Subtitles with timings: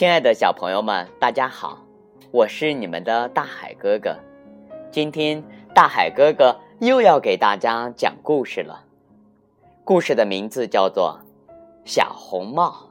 [0.00, 1.84] 亲爱的小朋友们，大家好，
[2.30, 4.16] 我是你们的大海哥哥。
[4.90, 8.82] 今天大海哥哥又要给大家讲故事了。
[9.84, 11.20] 故事的名字叫做
[11.84, 12.88] 《小红帽》。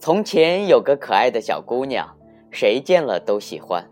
[0.00, 2.16] 从前有个可爱的小姑娘，
[2.50, 3.88] 谁见了都喜欢，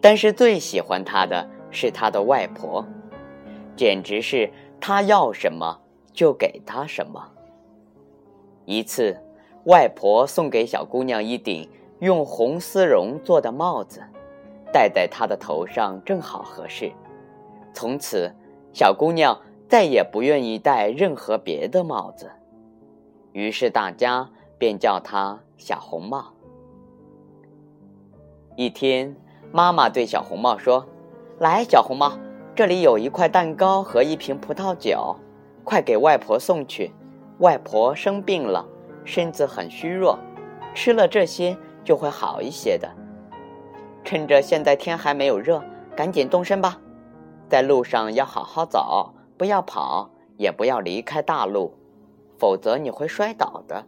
[0.00, 2.84] 但是最喜欢她的是她的外婆，
[3.76, 5.80] 简直是她要什么
[6.12, 7.30] 就给她什么。
[8.64, 9.16] 一次。
[9.64, 11.68] 外婆送给小姑娘一顶
[12.00, 14.02] 用红丝绒做的帽子，
[14.72, 16.90] 戴在她的头上正好合适。
[17.72, 18.34] 从此，
[18.72, 22.32] 小姑娘再也不愿意戴任何别的帽子，
[23.30, 26.32] 于是大家便叫她小红帽。
[28.56, 29.14] 一天，
[29.52, 30.84] 妈妈对小红帽说
[31.38, 32.18] ：“来，小红帽，
[32.54, 35.14] 这里有一块蛋糕和一瓶葡萄酒，
[35.62, 36.90] 快给外婆送去。
[37.38, 38.66] 外婆生病了。”
[39.04, 40.18] 身子很虚弱，
[40.74, 42.88] 吃了这些就会好一些的。
[44.04, 45.62] 趁着现在天还没有热，
[45.96, 46.78] 赶紧动身吧。
[47.48, 51.74] 在路上要好好走，不要跑，也不要离开大路，
[52.38, 53.84] 否则你会摔倒的。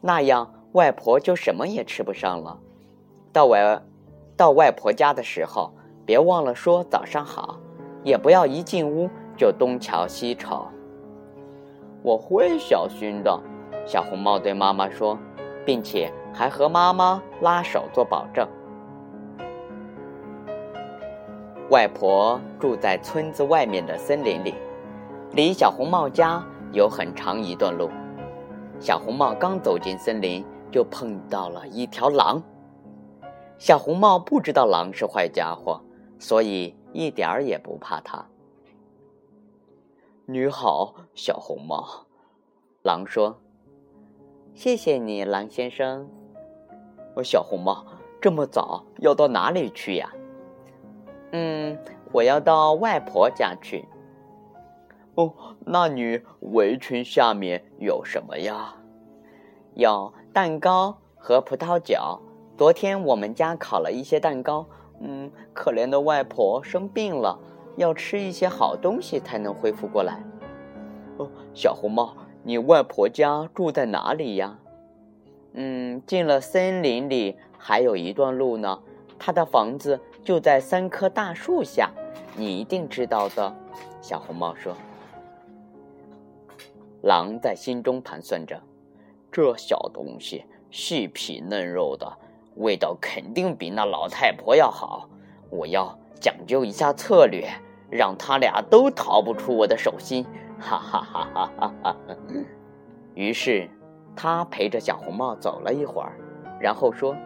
[0.00, 2.58] 那样外婆就什么也吃不上了。
[3.32, 3.82] 到外，
[4.36, 5.72] 到外婆家的时候，
[6.04, 7.58] 别忘了说早上好，
[8.04, 10.66] 也不要一进屋就东瞧西瞅。
[12.02, 13.40] 我会小心的。
[13.88, 15.18] 小红帽对妈妈说，
[15.64, 18.46] 并且还和妈妈拉手做保证。
[21.70, 24.54] 外婆住在村子外面的森林里，
[25.32, 27.88] 离小红帽家有很长一段路。
[28.78, 32.42] 小红帽刚走进森林，就碰到了一条狼。
[33.56, 35.80] 小红帽不知道狼是坏家伙，
[36.18, 38.22] 所以一点儿也不怕它。
[40.26, 42.04] 你好，小红帽，
[42.82, 43.40] 狼说。
[44.58, 46.08] 谢谢你，狼先生。
[47.14, 47.86] 我小红帽，
[48.20, 50.10] 这么早要到哪里去呀？
[51.30, 51.78] 嗯，
[52.10, 53.84] 我要到外婆家去。
[55.14, 55.32] 哦，
[55.64, 58.74] 那你围裙下面有什么呀？
[59.74, 62.20] 有蛋糕和葡萄酒。
[62.56, 64.66] 昨天我们家烤了一些蛋糕。
[64.98, 67.38] 嗯，可怜的外婆生病了，
[67.76, 70.20] 要吃一些好东西才能恢复过来。
[71.18, 72.16] 哦，小红帽。
[72.42, 74.58] 你外婆家住在哪里呀？
[75.54, 78.80] 嗯，进了森林里还有一段路呢。
[79.18, 81.90] 她的房子就在三棵大树下，
[82.36, 83.54] 你一定知道的。
[84.00, 84.74] 小红帽说。
[87.02, 88.60] 狼在心中盘算着，
[89.30, 92.18] 这小东西细皮嫩肉的，
[92.56, 95.08] 味道肯定比那老太婆要好。
[95.50, 97.48] 我要讲究一下策略，
[97.90, 100.24] 让他俩都逃不出我的手心。
[100.58, 101.96] 哈哈哈哈哈哈！
[103.14, 103.68] 于是，
[104.16, 106.12] 他陪着小红帽走了一会儿，
[106.60, 107.16] 然后说：“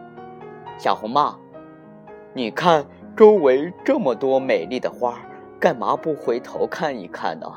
[0.77, 1.39] 小红帽，
[2.33, 2.85] 你看
[3.15, 5.19] 周围这么多美丽的花，
[5.59, 7.47] 干嘛不回头看一看呢？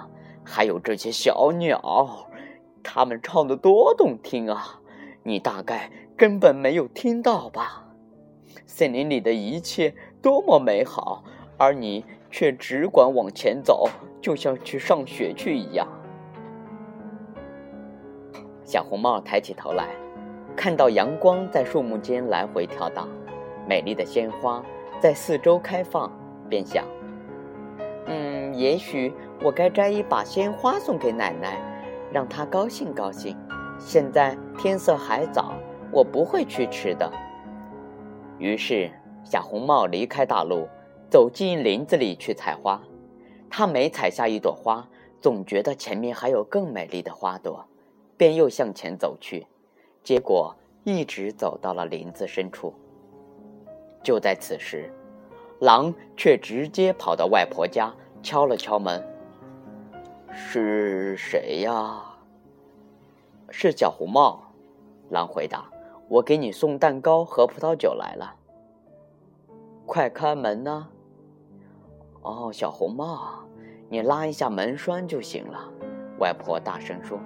[0.44, 2.28] 还有这些小鸟，
[2.82, 4.80] 它们唱的多动听啊！
[5.22, 7.84] 你大概根本没有听到吧？
[8.64, 11.24] 森林里的一切多么美好，
[11.56, 12.04] 而你
[12.36, 13.88] 却只管往前走。”
[14.20, 15.86] 就像去上学去一样。
[18.64, 19.88] 小红帽抬起头来，
[20.56, 23.08] 看到阳光在树木间来回跳荡，
[23.66, 24.62] 美丽的鲜花
[25.00, 26.10] 在四周开放，
[26.50, 26.84] 便想：
[28.06, 31.56] 嗯，也许我该摘一把鲜花送给奶奶，
[32.12, 33.36] 让她高兴高兴。
[33.78, 35.54] 现在天色还早，
[35.92, 37.08] 我不会去吃的。
[38.38, 38.90] 于是，
[39.22, 40.66] 小红帽离开大路，
[41.10, 42.80] 走进林子里去采花。
[43.48, 44.86] 他每采下一朵花，
[45.20, 47.64] 总觉得前面还有更美丽的花朵，
[48.16, 49.46] 便又向前走去，
[50.02, 52.74] 结果一直走到了林子深处。
[54.02, 54.92] 就在此时，
[55.60, 59.02] 狼却直接跑到外婆家，敲了敲门
[60.30, 62.02] ：“是谁呀
[63.50, 64.42] ？”“是小红帽。”
[65.10, 65.70] 狼回答
[66.10, 68.34] ，“我给你送蛋糕和葡萄酒来了。
[69.86, 70.88] ”“快开门呐！”
[72.26, 73.38] 哦，小红帽，
[73.88, 75.72] 你拉一下门栓就行了。
[76.18, 77.20] 外婆大声说：“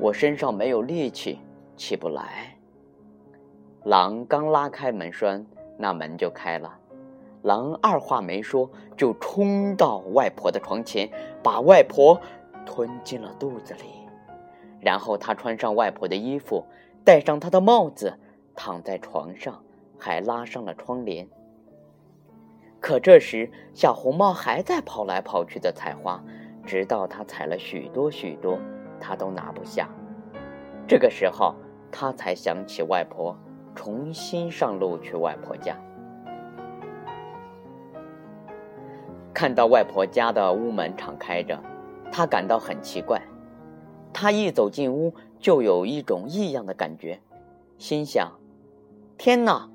[0.00, 1.38] 我身上没有力气，
[1.76, 2.56] 起不来。”
[3.84, 5.46] 狼刚拉开门栓，
[5.78, 6.76] 那门就开了。
[7.42, 11.08] 狼二话没说，就冲到外婆的床前，
[11.40, 12.20] 把外婆
[12.66, 13.82] 吞进了肚子里。
[14.80, 16.66] 然后他穿上外婆的衣服，
[17.04, 18.18] 戴上她的帽子，
[18.56, 19.62] 躺在床上，
[19.98, 21.28] 还拉上了窗帘。
[22.90, 26.20] 可这时，小红帽还在跑来跑去的采花，
[26.66, 28.58] 直到他采了许多许多，
[28.98, 29.88] 他都拿不下。
[30.88, 31.54] 这个时候，
[31.92, 33.36] 他才想起外婆，
[33.76, 35.76] 重新上路去外婆家。
[39.32, 41.56] 看到外婆家的屋门敞开着，
[42.10, 43.22] 他感到很奇怪。
[44.12, 47.20] 他一走进屋，就有一种异样的感觉，
[47.78, 48.32] 心想
[49.16, 49.70] ：“天哪！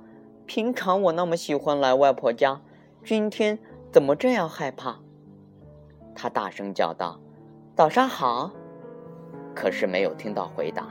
[0.46, 2.60] 平常我那么喜欢来外婆家，
[3.06, 3.60] 今天
[3.92, 4.98] 怎么这样害怕？”
[6.16, 7.20] 他大声叫道
[7.76, 8.52] ：“早上好！”
[9.54, 10.88] 可是没有听到回答。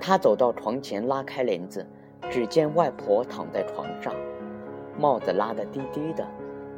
[0.00, 1.84] 他走到床前，拉开帘子，
[2.30, 4.14] 只见外婆躺在床上，
[4.96, 6.24] 帽子拉得低低的。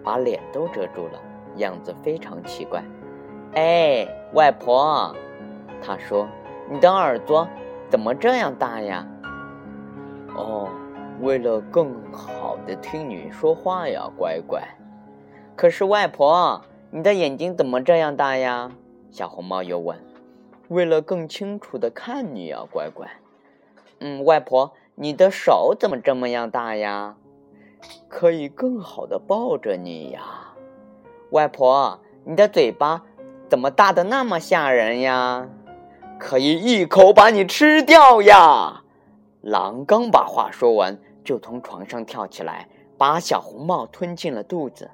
[0.03, 1.21] 把脸都遮住了，
[1.57, 2.83] 样子非常奇怪。
[3.55, 5.15] 哎，外婆，
[5.83, 6.29] 他说
[6.71, 7.47] ：“你的耳朵
[7.91, 9.05] 怎么这样大呀？”
[10.37, 10.69] 哦，
[11.21, 14.63] 为了更好的听你说话呀，乖乖。
[15.55, 18.73] 可是外婆，你的眼睛怎么这样大呀？
[19.11, 19.99] 小红帽又问
[20.69, 23.09] ：“为了更清楚的看你呀，乖乖。”
[24.01, 27.17] 嗯，外婆，你的手怎么这么样大呀？
[28.09, 30.23] 可以更好的抱着你呀，
[31.31, 33.03] 外婆，你的嘴巴
[33.49, 35.49] 怎么大的那么吓人呀？
[36.19, 38.83] 可以一口把你吃掉呀！
[39.41, 44.89] 狼刚把话说完，就从床上跳起来，把小红帽吞进了肚子。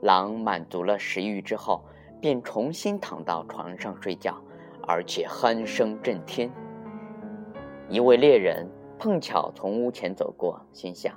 [0.00, 1.82] 狼满足了食欲之后，
[2.20, 4.40] 便重新躺到床上睡觉，
[4.86, 6.48] 而且鼾声震天。
[7.88, 11.12] 一位猎人碰巧从屋前走过，心想。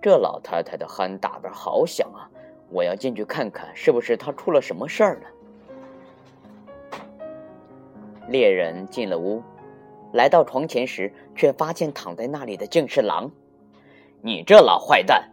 [0.00, 2.24] 这老太太的鼾打得好响啊！
[2.70, 5.28] 我要进去看看，是不是她出了什么事儿了。
[8.28, 9.42] 猎人进了屋，
[10.14, 13.28] 来到床前时，却发现躺在那里的竟是狼。
[14.20, 15.28] 你这老坏蛋，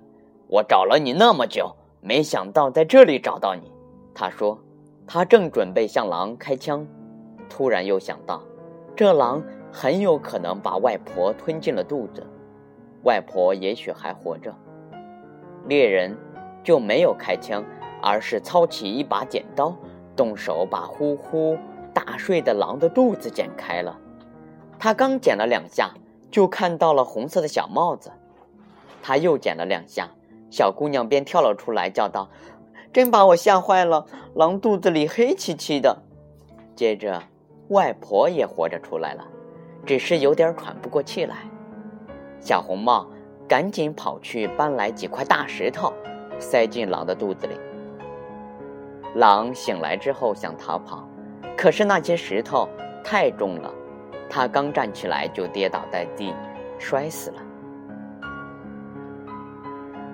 [0.47, 3.71] 我找了你那么久，没想到在这里找到你。
[4.11, 4.59] 他说，
[5.05, 6.87] 他正准备向狼开枪，
[7.47, 8.41] 突然又想到，
[8.95, 12.25] 这狼很有可能把外婆吞进了肚子。
[13.03, 14.51] 外婆也许还活着，
[15.67, 16.17] 猎人
[16.63, 17.63] 就没有开枪，
[18.01, 19.75] 而是操起一把剪刀，
[20.15, 21.55] 动手把呼呼
[21.93, 23.95] 大睡的狼的肚子剪开了。
[24.81, 25.91] 他刚剪了两下，
[26.31, 28.11] 就看到了红色的小帽子。
[29.03, 30.09] 他又剪了两下，
[30.49, 32.27] 小姑娘便跳了出来，叫道
[32.91, 34.07] ：“真把我吓坏了！
[34.33, 36.01] 狼肚子里黑漆漆的。”
[36.75, 37.21] 接着，
[37.67, 39.23] 外婆也活着出来了，
[39.85, 41.35] 只是有点喘不过气来。
[42.39, 43.05] 小红帽
[43.47, 45.93] 赶紧跑去搬来几块大石头，
[46.39, 47.53] 塞进狼的肚子里。
[49.13, 51.07] 狼醒来之后想逃跑，
[51.55, 52.67] 可是那些石头
[53.03, 53.71] 太重了，
[54.33, 56.33] 他刚站起来就跌倒在地，
[56.79, 57.41] 摔死了。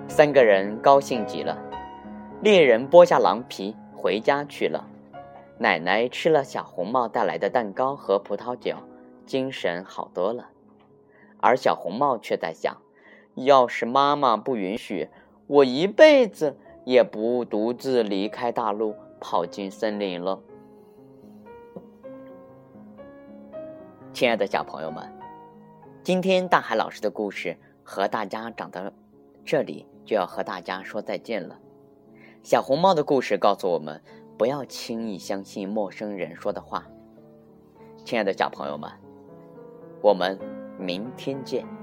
[0.08, 1.56] 三个人高兴极了，
[2.42, 4.84] 猎人剥下狼皮回家去了。
[5.58, 8.74] 奶奶吃了小红帽带来的蛋糕和葡萄酒，
[9.24, 10.48] 精神好多了。
[11.40, 12.76] 而小红帽却在想：
[13.36, 15.08] 要是妈妈不允许，
[15.46, 20.40] 我一辈子也不独自离开大陆，跑进森林了。
[24.18, 25.08] 亲爱的小朋友们，
[26.02, 28.82] 今天大海老师的故事和大家讲到
[29.44, 31.56] 这里，就要和大家说再见了。
[32.42, 34.02] 小红帽的故事告诉我们，
[34.36, 36.84] 不要轻易相信陌生人说的话。
[38.04, 38.90] 亲爱的小朋友们，
[40.02, 40.36] 我们。
[40.80, 41.77] 明天见。